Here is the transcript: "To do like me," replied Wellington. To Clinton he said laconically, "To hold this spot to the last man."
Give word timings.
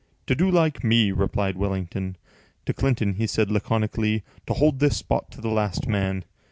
"To 0.25 0.33
do 0.33 0.49
like 0.49 0.83
me," 0.83 1.11
replied 1.11 1.57
Wellington. 1.57 2.17
To 2.65 2.73
Clinton 2.73 3.13
he 3.17 3.27
said 3.27 3.51
laconically, 3.51 4.23
"To 4.47 4.55
hold 4.55 4.79
this 4.79 4.97
spot 4.97 5.29
to 5.29 5.41
the 5.41 5.49
last 5.51 5.87
man." 5.87 6.25